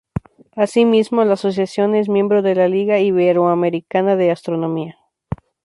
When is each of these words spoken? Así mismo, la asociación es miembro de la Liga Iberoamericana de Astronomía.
Así 0.55 0.83
mismo, 0.83 1.23
la 1.25 1.33
asociación 1.33 1.93
es 1.93 2.09
miembro 2.09 2.41
de 2.41 2.55
la 2.55 2.67
Liga 2.67 2.97
Iberoamericana 2.97 4.15
de 4.15 4.31
Astronomía. 4.31 4.97